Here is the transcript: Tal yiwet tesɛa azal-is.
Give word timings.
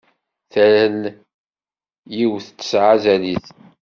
Tal 0.51 0.97
yiwet 2.15 2.45
tesɛa 2.59 2.91
azal-is. 2.95 3.45